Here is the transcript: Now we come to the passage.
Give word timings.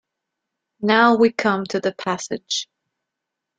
Now 0.81 1.15
we 1.15 1.31
come 1.31 1.63
to 1.65 1.79
the 1.79 1.93
passage. 1.93 2.67